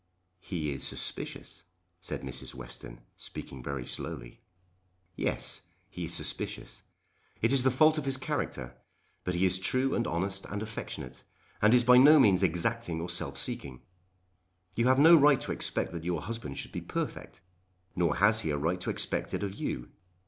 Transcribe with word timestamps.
"He 0.39 0.71
is 0.71 0.83
suspicious," 0.83 1.65
said 1.99 2.23
Mrs. 2.23 2.55
Western, 2.55 3.01
speaking 3.17 3.61
very 3.61 3.85
slowly. 3.85 4.41
"Yes; 5.15 5.61
he 5.91 6.05
is 6.05 6.13
suspicious. 6.15 6.81
It 7.39 7.53
is 7.53 7.61
the 7.61 7.69
fault 7.69 7.99
of 7.99 8.05
his 8.05 8.17
character. 8.17 8.75
But 9.23 9.35
he 9.35 9.45
is 9.45 9.59
true 9.59 9.93
and 9.93 10.07
honest, 10.07 10.47
and 10.47 10.63
affectionate, 10.63 11.21
and 11.61 11.71
is 11.71 11.83
by 11.83 11.97
no 11.99 12.17
means 12.17 12.41
exacting 12.41 12.99
or 12.99 13.11
self 13.11 13.37
seeking. 13.37 13.83
You 14.75 14.87
have 14.87 14.97
no 14.97 15.15
right 15.15 15.39
to 15.41 15.51
expect 15.51 15.91
that 15.91 16.03
your 16.03 16.23
husband 16.23 16.57
should 16.57 16.71
be 16.71 16.81
perfect; 16.81 17.41
nor 17.95 18.15
has 18.15 18.39
he 18.41 18.49
a 18.49 18.57
right 18.57 18.81
to 18.81 18.89
expect 18.89 19.35
it 19.35 19.43
of 19.43 19.53
you. 19.53 19.91